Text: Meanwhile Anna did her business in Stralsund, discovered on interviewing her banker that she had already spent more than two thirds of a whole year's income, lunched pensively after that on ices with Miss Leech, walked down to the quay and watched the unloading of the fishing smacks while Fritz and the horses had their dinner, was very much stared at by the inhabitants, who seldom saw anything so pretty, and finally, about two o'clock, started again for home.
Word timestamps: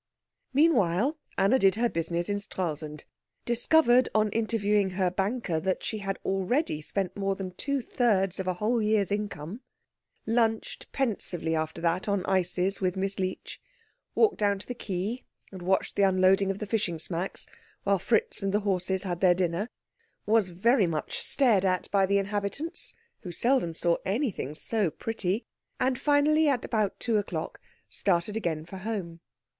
Meanwhile 0.51 1.19
Anna 1.37 1.59
did 1.59 1.75
her 1.75 1.87
business 1.87 2.27
in 2.27 2.39
Stralsund, 2.39 3.05
discovered 3.45 4.09
on 4.15 4.29
interviewing 4.31 4.89
her 4.97 5.11
banker 5.11 5.59
that 5.59 5.83
she 5.83 5.99
had 5.99 6.17
already 6.25 6.81
spent 6.81 7.15
more 7.15 7.35
than 7.35 7.51
two 7.51 7.83
thirds 7.83 8.39
of 8.39 8.47
a 8.47 8.55
whole 8.55 8.81
year's 8.81 9.11
income, 9.11 9.61
lunched 10.25 10.91
pensively 10.91 11.53
after 11.53 11.81
that 11.81 12.07
on 12.07 12.25
ices 12.25 12.81
with 12.81 12.95
Miss 12.97 13.19
Leech, 13.19 13.61
walked 14.15 14.37
down 14.39 14.57
to 14.57 14.65
the 14.67 14.73
quay 14.73 15.23
and 15.51 15.61
watched 15.61 15.95
the 15.95 16.01
unloading 16.01 16.49
of 16.49 16.57
the 16.57 16.65
fishing 16.65 16.97
smacks 16.97 17.45
while 17.83 17.99
Fritz 17.99 18.41
and 18.41 18.51
the 18.51 18.61
horses 18.61 19.03
had 19.03 19.19
their 19.21 19.35
dinner, 19.35 19.69
was 20.25 20.49
very 20.49 20.87
much 20.87 21.19
stared 21.19 21.63
at 21.63 21.91
by 21.91 22.07
the 22.07 22.17
inhabitants, 22.17 22.95
who 23.19 23.31
seldom 23.31 23.75
saw 23.75 23.97
anything 24.03 24.55
so 24.55 24.89
pretty, 24.89 25.45
and 25.79 25.99
finally, 25.99 26.49
about 26.49 26.99
two 26.99 27.17
o'clock, 27.19 27.61
started 27.87 28.35
again 28.35 28.65
for 28.65 28.77
home. 28.77 29.19